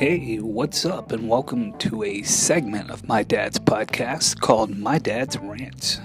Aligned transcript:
Hey, 0.00 0.38
what's 0.38 0.86
up, 0.86 1.12
and 1.12 1.28
welcome 1.28 1.76
to 1.76 2.04
a 2.04 2.22
segment 2.22 2.90
of 2.90 3.06
my 3.06 3.22
dad's 3.22 3.58
podcast 3.58 4.40
called 4.40 4.78
My 4.78 4.98
Dad's 4.98 5.36
Rants. 5.36 6.00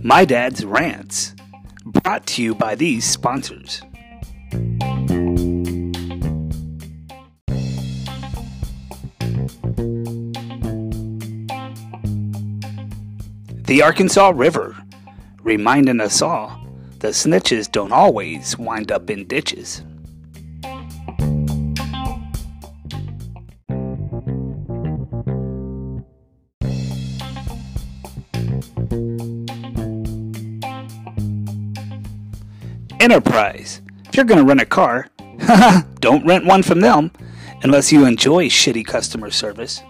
My 0.00 0.24
Dad's 0.24 0.64
Rants, 0.64 1.34
brought 1.84 2.24
to 2.28 2.42
you 2.44 2.54
by 2.54 2.76
these 2.76 3.04
sponsors. 3.04 3.82
The 13.70 13.82
Arkansas 13.82 14.32
River, 14.34 14.76
reminding 15.42 16.00
us 16.00 16.20
all 16.22 16.60
the 16.98 17.08
snitches 17.08 17.70
don't 17.70 17.92
always 17.92 18.58
wind 18.58 18.90
up 18.92 19.08
in 19.08 19.26
ditches. 19.26 19.82
Enterprise. 33.00 33.80
If 34.08 34.16
you're 34.16 34.24
going 34.24 34.40
to 34.40 34.44
rent 34.44 34.60
a 34.60 34.66
car, 34.66 35.08
don't 36.00 36.26
rent 36.26 36.44
one 36.44 36.62
from 36.62 36.80
them 36.80 37.12
unless 37.62 37.92
you 37.92 38.04
enjoy 38.06 38.48
shitty 38.48 38.84
customer 38.86 39.30
service. 39.30 39.82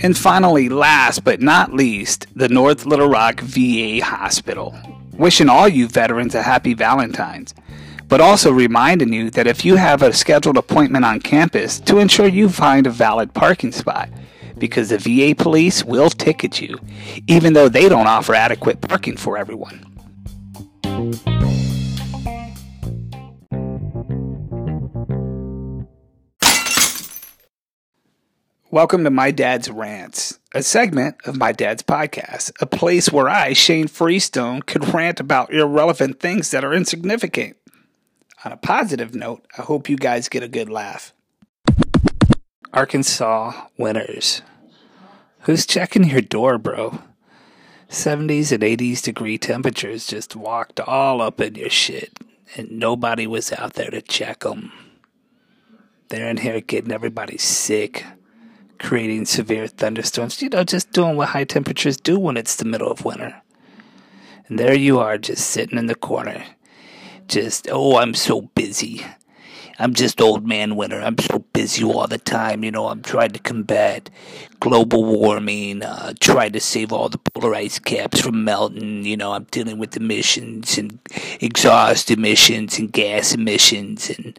And 0.00 0.16
finally, 0.16 0.68
last 0.68 1.24
but 1.24 1.40
not 1.40 1.72
least, 1.72 2.26
the 2.34 2.48
North 2.48 2.86
Little 2.86 3.08
Rock 3.08 3.40
VA 3.40 4.02
Hospital. 4.02 4.78
Wishing 5.12 5.48
all 5.48 5.68
you 5.68 5.88
veterans 5.88 6.34
a 6.34 6.42
happy 6.42 6.72
Valentine's 6.74 7.52
but 8.08 8.20
also 8.20 8.50
reminding 8.50 9.12
you 9.12 9.30
that 9.30 9.46
if 9.46 9.64
you 9.64 9.76
have 9.76 10.02
a 10.02 10.12
scheduled 10.12 10.56
appointment 10.56 11.04
on 11.04 11.20
campus, 11.20 11.78
to 11.78 11.98
ensure 11.98 12.26
you 12.26 12.48
find 12.48 12.86
a 12.86 12.90
valid 12.90 13.32
parking 13.34 13.70
spot, 13.70 14.08
because 14.58 14.90
the 14.90 14.98
VA 14.98 15.34
police 15.34 15.84
will 15.84 16.10
ticket 16.10 16.60
you, 16.60 16.78
even 17.26 17.52
though 17.52 17.68
they 17.68 17.88
don't 17.88 18.06
offer 18.06 18.34
adequate 18.34 18.80
parking 18.80 19.16
for 19.16 19.38
everyone. 19.38 19.84
Welcome 28.70 29.04
to 29.04 29.10
My 29.10 29.30
Dad's 29.30 29.70
Rants, 29.70 30.38
a 30.54 30.62
segment 30.62 31.16
of 31.24 31.36
My 31.36 31.52
Dad's 31.52 31.82
Podcast, 31.82 32.52
a 32.60 32.66
place 32.66 33.10
where 33.10 33.28
I, 33.28 33.54
Shane 33.54 33.88
Freestone, 33.88 34.60
could 34.62 34.92
rant 34.92 35.20
about 35.20 35.52
irrelevant 35.52 36.20
things 36.20 36.50
that 36.50 36.64
are 36.64 36.74
insignificant 36.74 37.56
on 38.44 38.52
a 38.52 38.56
positive 38.56 39.14
note, 39.14 39.44
I 39.56 39.62
hope 39.62 39.88
you 39.88 39.96
guys 39.96 40.28
get 40.28 40.42
a 40.42 40.48
good 40.48 40.68
laugh. 40.68 41.12
Arkansas 42.72 43.68
winners. 43.76 44.42
Who's 45.40 45.66
checking 45.66 46.04
your 46.04 46.20
door, 46.20 46.58
bro? 46.58 46.98
70s 47.88 48.52
and 48.52 48.62
80s 48.62 49.02
degree 49.02 49.38
temperatures 49.38 50.06
just 50.06 50.36
walked 50.36 50.78
all 50.80 51.22
up 51.22 51.40
in 51.40 51.54
your 51.54 51.70
shit, 51.70 52.18
and 52.56 52.70
nobody 52.72 53.26
was 53.26 53.52
out 53.52 53.72
there 53.72 53.90
to 53.90 54.02
check 54.02 54.40
them. 54.40 54.72
They're 56.10 56.28
in 56.28 56.38
here 56.38 56.60
getting 56.60 56.92
everybody 56.92 57.38
sick, 57.38 58.04
creating 58.78 59.24
severe 59.24 59.66
thunderstorms, 59.66 60.42
you 60.42 60.50
know, 60.50 60.64
just 60.64 60.92
doing 60.92 61.16
what 61.16 61.30
high 61.30 61.44
temperatures 61.44 61.96
do 61.96 62.18
when 62.18 62.36
it's 62.36 62.56
the 62.56 62.66
middle 62.66 62.90
of 62.90 63.04
winter. 63.04 63.40
And 64.46 64.58
there 64.58 64.76
you 64.76 64.98
are, 64.98 65.16
just 65.16 65.48
sitting 65.48 65.78
in 65.78 65.86
the 65.86 65.94
corner 65.94 66.44
just, 67.28 67.68
oh, 67.70 67.98
I'm 67.98 68.14
so 68.14 68.40
busy. 68.40 69.04
I'm 69.80 69.94
just 69.94 70.20
old 70.20 70.46
man 70.46 70.74
winter. 70.74 71.00
I'm 71.00 71.16
so 71.18 71.44
busy 71.52 71.84
all 71.84 72.08
the 72.08 72.18
time. 72.18 72.64
You 72.64 72.72
know, 72.72 72.88
I'm 72.88 73.00
trying 73.02 73.30
to 73.30 73.38
combat 73.38 74.10
global 74.58 75.04
warming, 75.04 75.84
uh, 75.84 76.14
trying 76.18 76.52
to 76.52 76.60
save 76.60 76.92
all 76.92 77.08
the 77.08 77.18
polar 77.18 77.54
ice 77.54 77.78
caps 77.78 78.20
from 78.20 78.42
melting. 78.42 79.04
You 79.04 79.16
know, 79.16 79.32
I'm 79.32 79.44
dealing 79.44 79.78
with 79.78 79.96
emissions 79.96 80.78
and 80.78 80.98
exhaust 81.40 82.10
emissions 82.10 82.78
and 82.78 82.92
gas 82.92 83.32
emissions 83.34 84.10
and 84.10 84.36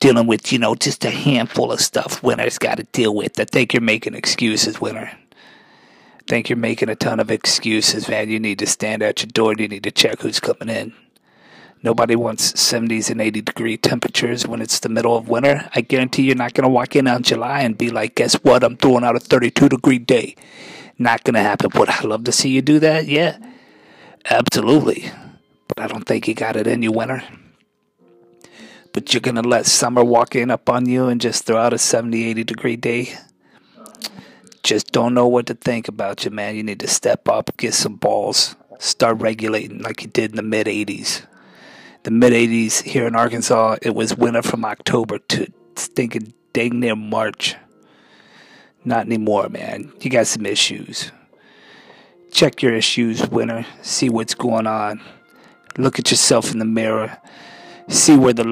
dealing 0.00 0.26
with, 0.26 0.52
you 0.52 0.58
know, 0.58 0.74
just 0.74 1.04
a 1.04 1.10
handful 1.10 1.70
of 1.70 1.80
stuff 1.80 2.20
winter's 2.24 2.58
got 2.58 2.78
to 2.78 2.84
deal 2.84 3.14
with. 3.14 3.38
I 3.38 3.44
think 3.44 3.72
you're 3.72 3.80
making 3.80 4.14
excuses, 4.14 4.80
winter. 4.80 5.12
I 5.12 6.24
think 6.26 6.48
you're 6.48 6.56
making 6.56 6.88
a 6.88 6.96
ton 6.96 7.20
of 7.20 7.30
excuses, 7.30 8.08
man. 8.08 8.30
You 8.30 8.40
need 8.40 8.58
to 8.58 8.66
stand 8.66 9.02
at 9.02 9.22
your 9.22 9.28
door 9.28 9.54
you 9.56 9.68
need 9.68 9.84
to 9.84 9.92
check 9.92 10.20
who's 10.20 10.40
coming 10.40 10.68
in. 10.68 10.92
Nobody 11.84 12.14
wants 12.14 12.52
70s 12.52 13.10
and 13.10 13.20
80 13.20 13.40
degree 13.40 13.76
temperatures 13.76 14.46
when 14.46 14.62
it's 14.62 14.78
the 14.78 14.88
middle 14.88 15.16
of 15.16 15.28
winter. 15.28 15.68
I 15.74 15.80
guarantee 15.80 16.22
you're 16.22 16.36
not 16.36 16.54
going 16.54 16.62
to 16.62 16.68
walk 16.68 16.94
in 16.94 17.08
on 17.08 17.24
July 17.24 17.62
and 17.62 17.76
be 17.76 17.90
like, 17.90 18.14
guess 18.14 18.34
what? 18.34 18.62
I'm 18.62 18.76
throwing 18.76 19.02
out 19.02 19.16
a 19.16 19.20
32 19.20 19.68
degree 19.68 19.98
day. 19.98 20.36
Not 20.96 21.24
going 21.24 21.34
to 21.34 21.40
happen. 21.40 21.70
Would 21.74 21.88
I 21.88 22.02
love 22.02 22.22
to 22.24 22.32
see 22.32 22.50
you 22.50 22.62
do 22.62 22.78
that? 22.78 23.06
Yeah, 23.06 23.36
absolutely. 24.30 25.10
But 25.66 25.80
I 25.80 25.88
don't 25.88 26.06
think 26.06 26.28
you 26.28 26.34
got 26.34 26.54
it 26.54 26.68
in 26.68 26.82
you, 26.82 26.92
winter. 26.92 27.24
But 28.92 29.12
you're 29.12 29.20
going 29.20 29.42
to 29.42 29.42
let 29.42 29.66
summer 29.66 30.04
walk 30.04 30.36
in 30.36 30.52
up 30.52 30.68
on 30.68 30.86
you 30.86 31.06
and 31.08 31.20
just 31.20 31.44
throw 31.44 31.56
out 31.56 31.72
a 31.72 31.78
70, 31.78 32.24
80 32.24 32.44
degree 32.44 32.76
day? 32.76 33.18
Just 34.62 34.92
don't 34.92 35.14
know 35.14 35.26
what 35.26 35.46
to 35.46 35.54
think 35.54 35.88
about 35.88 36.24
you, 36.24 36.30
man. 36.30 36.54
You 36.54 36.62
need 36.62 36.78
to 36.80 36.86
step 36.86 37.26
up, 37.26 37.56
get 37.56 37.74
some 37.74 37.96
balls, 37.96 38.54
start 38.78 39.20
regulating 39.20 39.82
like 39.82 40.02
you 40.02 40.08
did 40.08 40.30
in 40.30 40.36
the 40.36 40.42
mid 40.42 40.68
80s 40.68 41.26
the 42.04 42.10
mid 42.10 42.32
80s 42.32 42.82
here 42.82 43.06
in 43.06 43.14
Arkansas, 43.14 43.76
it 43.82 43.94
was 43.94 44.16
winter 44.16 44.42
from 44.42 44.64
October 44.64 45.18
to 45.18 45.52
stinking 45.76 46.32
dang 46.52 46.80
near 46.80 46.96
March. 46.96 47.56
Not 48.84 49.06
anymore, 49.06 49.48
man. 49.48 49.92
You 50.00 50.10
got 50.10 50.26
some 50.26 50.44
issues. 50.44 51.12
Check 52.32 52.62
your 52.62 52.74
issues, 52.74 53.28
winter. 53.28 53.66
See 53.82 54.08
what's 54.08 54.34
going 54.34 54.66
on. 54.66 55.00
Look 55.78 55.98
at 55.98 56.10
yourself 56.10 56.52
in 56.52 56.58
the 56.58 56.64
mirror. 56.64 57.18
See 57.88 58.16
where 58.16 58.32
the 58.32 58.44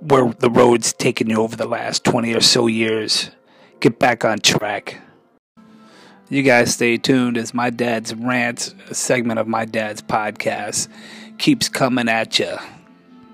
where 0.00 0.32
the 0.38 0.50
road's 0.50 0.92
taken 0.92 1.30
you 1.30 1.36
over 1.36 1.54
the 1.54 1.68
last 1.68 2.02
20 2.04 2.34
or 2.34 2.40
so 2.40 2.66
years. 2.66 3.30
Get 3.78 3.98
back 3.98 4.24
on 4.24 4.40
track. 4.40 5.00
You 6.28 6.42
guys 6.42 6.74
stay 6.74 6.96
tuned 6.96 7.36
as 7.36 7.52
my 7.52 7.70
dad's 7.70 8.14
rant, 8.14 8.74
a 8.88 8.94
segment 8.94 9.38
of 9.38 9.46
my 9.46 9.64
dad's 9.64 10.00
podcast, 10.02 10.88
keeps 11.38 11.68
coming 11.68 12.08
at 12.08 12.38
you. 12.38 12.56